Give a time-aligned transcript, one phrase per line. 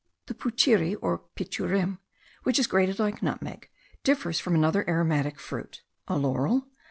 [0.25, 1.99] The puchery, or pichurim,
[2.41, 3.69] which is grated like nutmeg,
[4.03, 6.67] differs from another aromatic fruit (a laurel?)